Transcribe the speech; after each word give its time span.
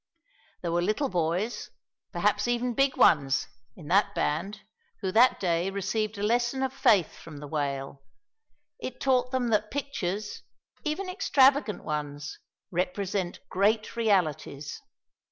There 0.63 0.71
were 0.71 0.81
little 0.81 1.09
boys, 1.09 1.69
perhaps 2.11 2.47
even 2.47 2.73
big 2.73 2.97
ones, 2.97 3.47
in 3.75 3.87
that 3.89 4.15
band, 4.15 4.61
who 5.01 5.11
that 5.11 5.39
day 5.39 5.69
received 5.69 6.17
a 6.17 6.23
lesson 6.23 6.63
of 6.63 6.73
faith 6.73 7.13
from 7.15 7.37
the 7.37 7.45
whale. 7.47 8.01
It 8.79 8.99
taught 8.99 9.29
them 9.29 9.49
that 9.49 9.69
pictures, 9.69 10.41
even 10.83 11.07
extravagant 11.07 11.83
ones, 11.83 12.39
represent 12.71 13.41
great 13.47 13.95
realities. 13.95 14.81